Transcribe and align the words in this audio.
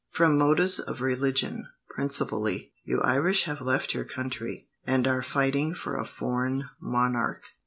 From 0.09 0.35
motives 0.35 0.79
of 0.79 0.99
religion, 1.01 1.67
principally, 1.89 2.73
you 2.83 3.01
Irish 3.03 3.43
have 3.43 3.61
left 3.61 3.93
your 3.93 4.03
country, 4.03 4.67
and 4.83 5.05
are 5.07 5.21
fighting 5.21 5.75
for 5.75 5.95
a 5.95 6.07
foreign 6.07 6.67
monarch. 6.79 7.43